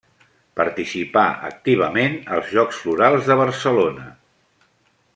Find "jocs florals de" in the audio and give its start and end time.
2.57-3.39